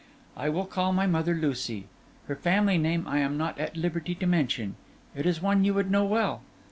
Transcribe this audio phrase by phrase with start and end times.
[0.35, 1.85] I will call my mother Lucy.
[2.27, 4.75] Her family name I am not at liberty to mention;
[5.15, 6.41] it is one you would know well.